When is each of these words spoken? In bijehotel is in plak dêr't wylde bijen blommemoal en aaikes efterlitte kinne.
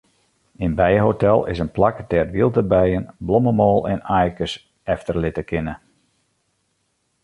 In 0.55 0.75
bijehotel 0.75 1.45
is 1.51 1.59
in 1.63 1.71
plak 1.77 1.97
dêr't 2.11 2.33
wylde 2.35 2.63
bijen 2.71 3.09
blommemoal 3.27 3.79
en 3.93 3.99
aaikes 4.17 4.53
efterlitte 4.93 5.43
kinne. 5.51 5.73